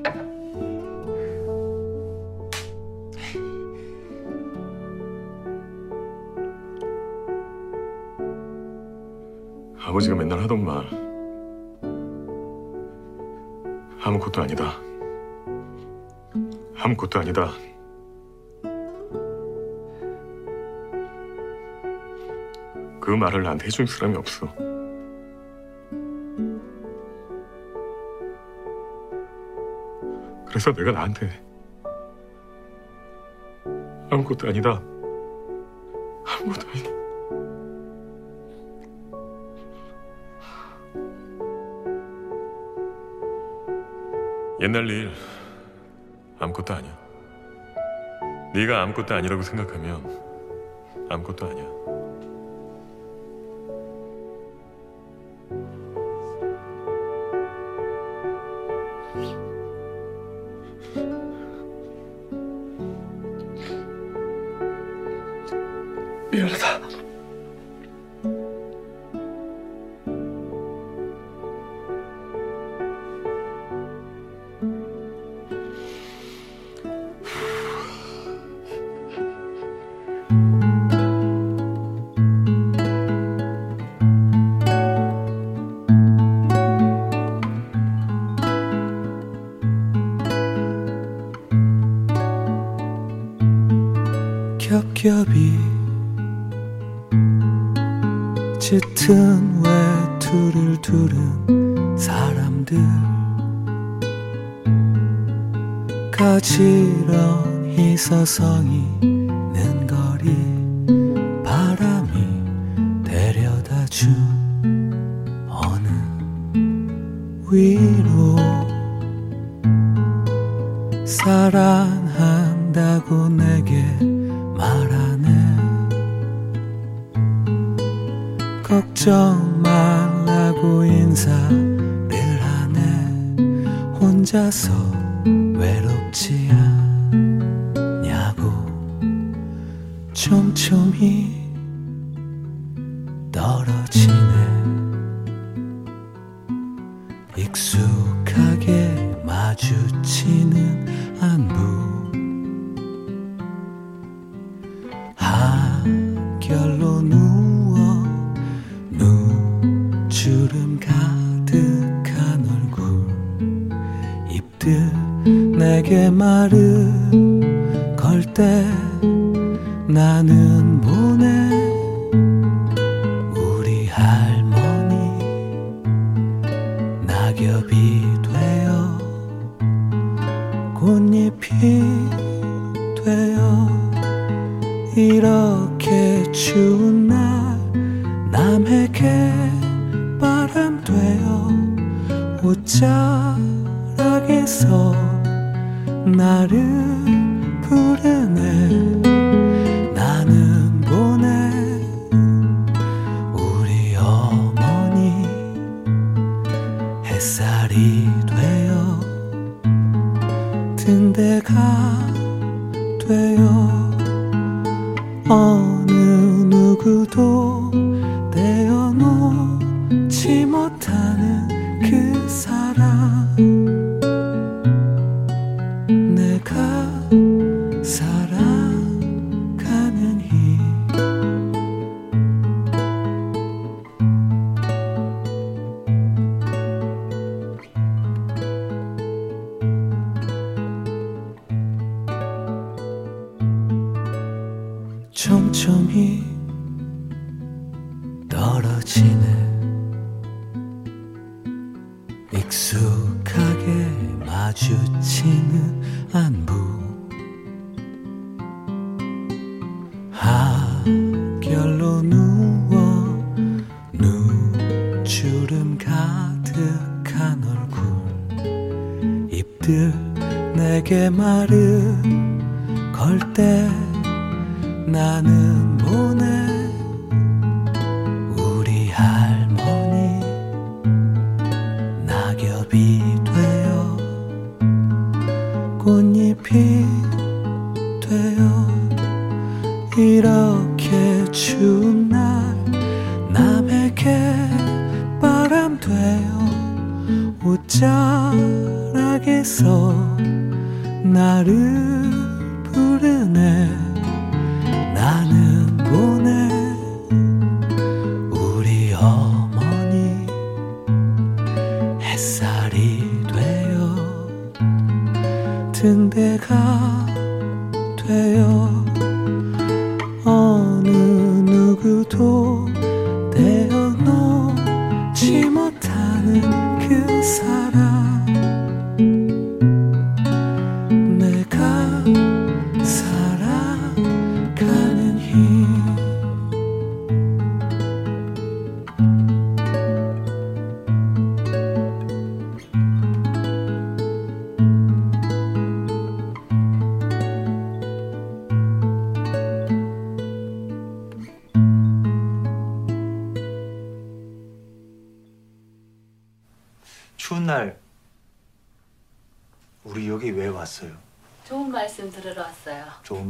아버지가 9.79 10.15
맨날 10.15 10.39
하던 10.43 10.63
말 10.63 10.85
아무것도 14.01 14.41
아니다. 14.43 14.73
아무것도 16.77 17.19
아니다. 17.19 17.49
그 23.01 23.11
말을 23.11 23.41
나한테 23.41 23.65
해줄 23.65 23.87
사람이 23.87 24.15
없어 24.15 24.47
그래서 30.61 30.73
내가 30.73 30.91
나한테 30.91 31.29
아무것도 34.11 34.49
아니다 34.49 34.81
아무것도 36.27 36.67
아니다 36.67 36.89
옛날 44.59 44.89
일 44.89 45.13
아무것도 46.39 46.73
아니야. 46.73 46.91
네가 48.53 48.81
아무것도 48.81 49.15
아니라고 49.15 49.41
생각하면 49.41 50.03
아무것도 51.09 51.45
아니야. 51.45 51.78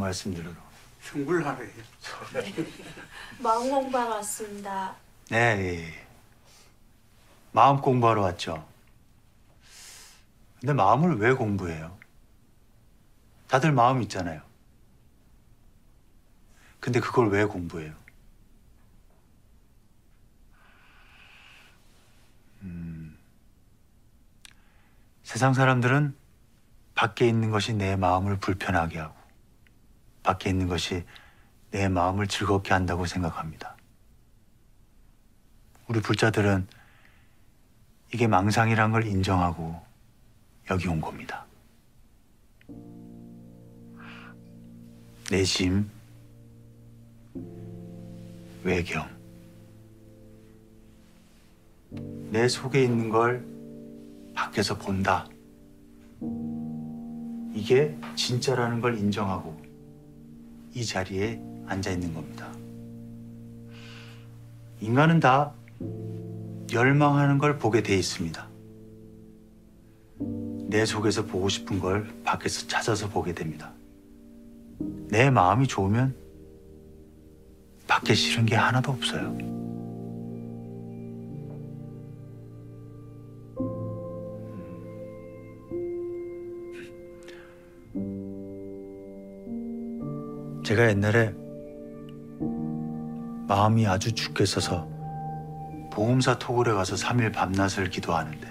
말씀 0.10 0.34
들으러. 0.34 0.52
흉불하네. 1.02 1.72
마음 3.38 3.70
공부하러 3.70 4.16
왔습니다. 4.16 4.96
네, 5.30 5.38
예, 5.38 5.84
예. 5.84 6.08
마음 7.52 7.80
공부하러 7.80 8.24
왔죠. 8.24 8.68
근데 10.60 10.74
마음을 10.74 11.18
왜 11.20 11.34
공부해요? 11.34 11.96
다들 13.48 13.72
마음 13.72 14.02
있잖아요. 14.02 14.42
근데 16.80 17.00
그걸 17.00 17.30
왜 17.30 17.46
공부해요? 17.46 17.94
음, 22.64 23.16
세상 25.22 25.54
사람들은 25.54 26.16
밖에 26.96 27.28
있는 27.28 27.52
것이 27.52 27.74
내 27.74 27.96
마음을 27.96 28.40
불편하게 28.40 28.98
하고 28.98 29.19
밖에 30.24 30.50
있는 30.50 30.68
것이 30.68 31.04
내 31.72 31.88
마음을 31.88 32.28
즐겁게 32.28 32.74
한다고 32.74 33.06
생각합니다. 33.06 33.76
우리 35.88 36.02
불자들은 36.02 36.68
이게 38.14 38.28
망상이란 38.28 38.92
걸 38.92 39.06
인정하고 39.06 39.80
여기 40.70 40.88
온 40.88 41.00
겁니다. 41.02 41.46
내심, 45.32 45.90
외경. 48.64 49.08
내 52.32 52.48
속에 52.48 52.84
있는 52.84 53.10
걸 53.10 53.46
밖에서 54.34 54.78
본다. 54.78 55.28
이게 57.54 57.98
진짜라는 58.16 58.82
걸 58.82 58.98
인정하고 58.98 59.59
이 60.74 60.86
자리에 60.86 61.42
앉아 61.68 61.92
있는 61.92 62.14
겁니다. 62.14 62.48
인간은 64.82 65.20
다 65.20 65.54
열망하는 66.72 67.38
걸 67.38 67.58
보게 67.58 67.84
돼 67.84 67.96
있습니다. 67.98 68.48
내 70.70 70.86
속에서 70.86 71.26
보고 71.26 71.50
싶은 71.50 71.80
걸 71.80 72.08
밖에서 72.24 72.68
찾아서 72.68 73.10
보게 73.10 73.34
됩니다. 73.34 73.72
내 75.08 75.30
마음이 75.30 75.68
좋으면 75.68 76.16
밖에 77.88 78.14
싫은 78.14 78.46
게 78.46 78.56
하나도 78.56 78.92
없어요. 78.92 79.59
제가 90.70 90.88
옛날에 90.88 91.34
마음이 93.48 93.88
아주 93.88 94.14
죽게 94.14 94.46
써서 94.46 94.88
보험사 95.92 96.38
토굴에 96.38 96.74
가서 96.74 96.94
3일 96.94 97.34
밤낮을 97.34 97.90
기도하는데 97.90 98.48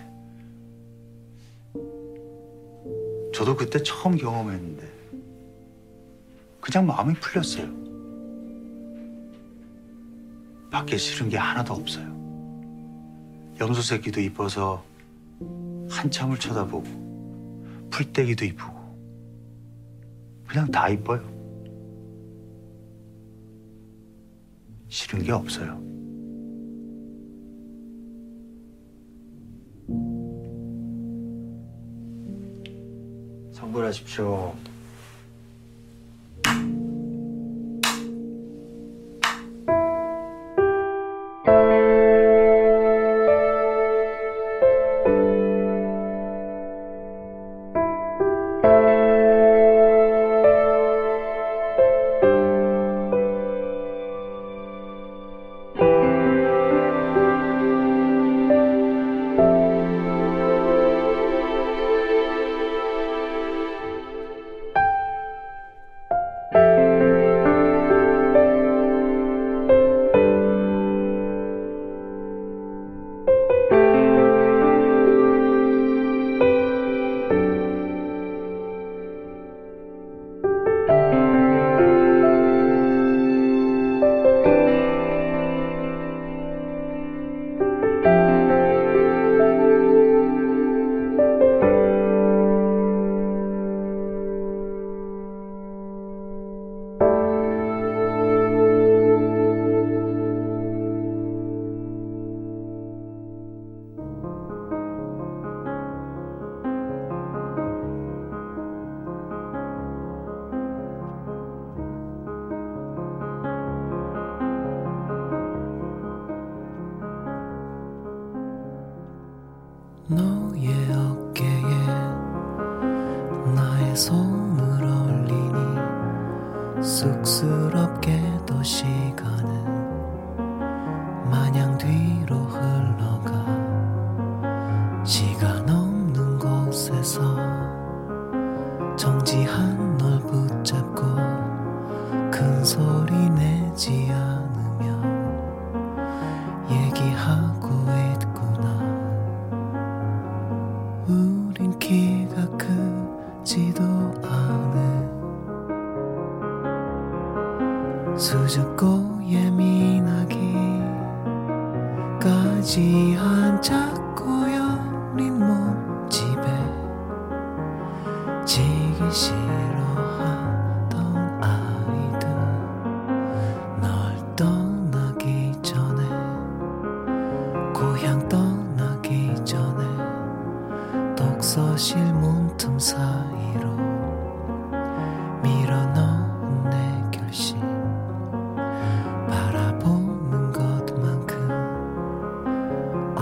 저도 3.32 3.54
그때 3.54 3.80
처음 3.84 4.16
경험했는데 4.16 4.88
그냥 6.60 6.86
마음이 6.88 7.14
풀렸어요. 7.14 7.68
밖에 10.72 10.96
싫은 10.96 11.28
게 11.28 11.36
하나도 11.36 11.72
없어요. 11.72 12.04
염소 13.60 13.80
새끼도 13.80 14.20
이뻐서 14.20 14.82
한참을 15.88 16.36
쳐다보고 16.40 17.88
풀떼기도 17.90 18.44
이쁘고 18.44 18.76
그냥 20.48 20.68
다 20.72 20.88
이뻐요. 20.88 21.37
싫은 24.88 25.22
게 25.22 25.32
없어요. 25.32 25.88
성불하십시오. 33.52 34.54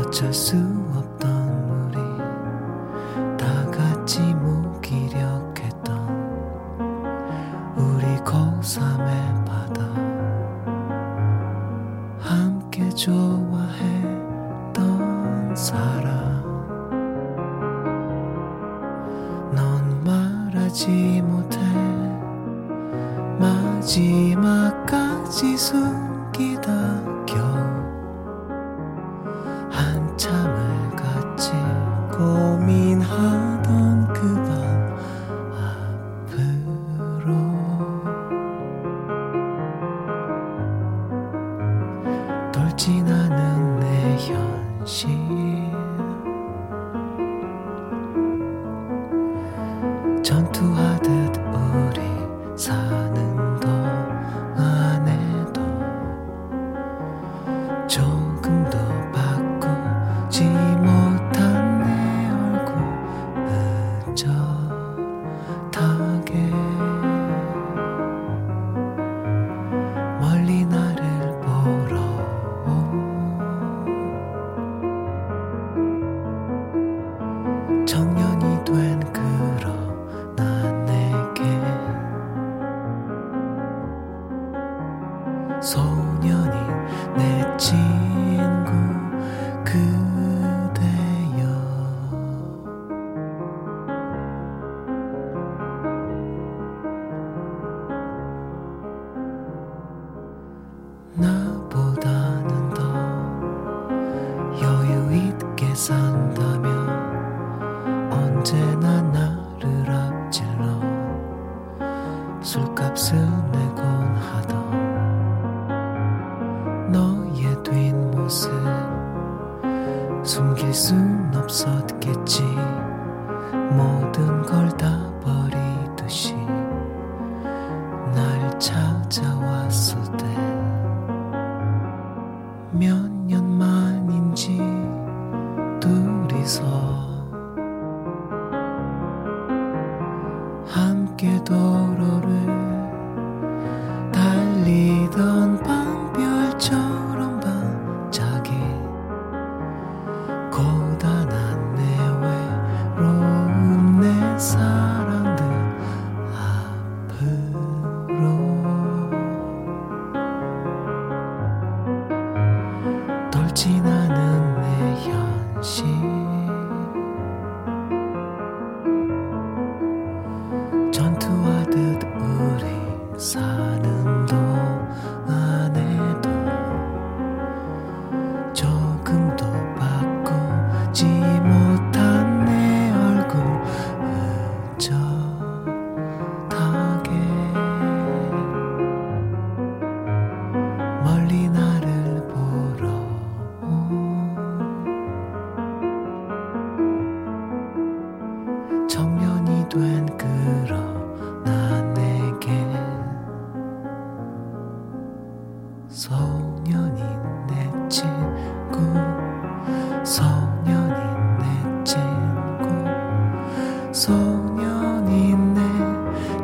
어쩔 0.06 0.32
수 0.32 0.85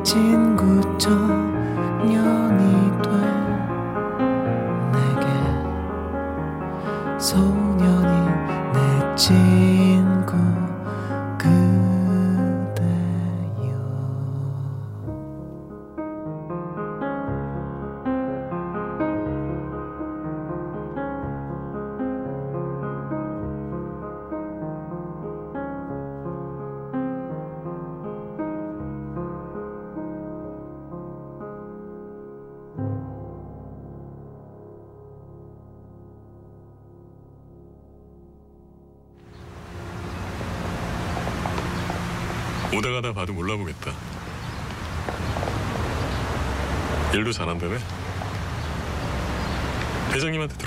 친구 0.03 0.81
청년 0.99 1.42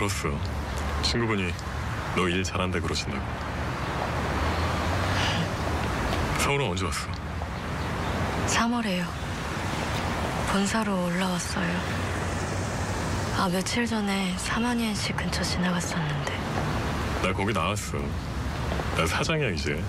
들었어. 0.06 0.30
친구분이 1.02 1.52
너 2.16 2.28
일 2.30 2.44
잘한다 2.44 2.80
그러신다고. 2.80 3.24
서울은 6.40 6.68
언제 6.70 6.86
왔어? 6.86 7.08
3월에요. 8.48 9.06
본사로 10.52 11.06
올라왔어요. 11.06 12.06
아, 13.38 13.50
며칠 13.52 13.86
전에 13.86 14.34
사마니엔시 14.38 15.14
근처 15.14 15.44
지나갔었는데. 15.44 16.34
나 17.24 17.34
거기 17.34 17.52
나왔어. 17.52 17.98
나 18.96 19.06
사장이야 19.06 19.50
이제. 19.50 19.74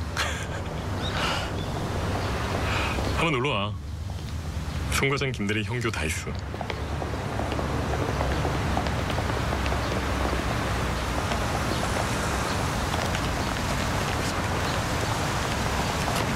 한번 3.16 3.32
놀러 3.32 3.50
와. 3.50 3.72
송 4.92 5.08
과장, 5.10 5.30
김대리, 5.30 5.62
형규 5.62 5.90
다 5.90 6.04
있어. 6.04 6.30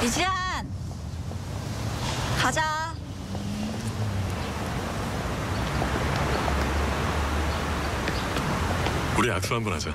이지한! 0.03 0.67
가자. 2.39 2.95
악수 9.51 9.55
한번 9.57 9.73
하자. 9.75 9.93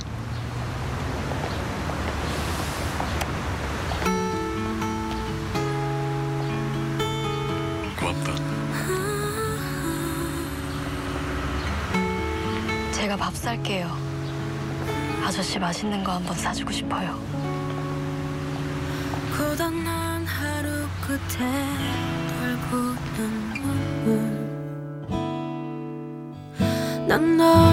고맙다. 7.98 8.34
제가 12.91 13.15
밥 13.15 13.34
살게요. 13.36 13.90
아저씨 15.23 15.57
맛있는 15.57 16.03
거 16.03 16.11
한번 16.14 16.36
사주고 16.36 16.72
싶어요. 16.72 17.18
고단한 19.38 20.26
하루 20.26 20.88
끝에 21.07 21.65
돌고는 22.40 23.53
눈물 24.03 24.45
난어 27.07 27.65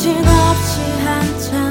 정신없이 0.00 0.80
한참 1.04 1.69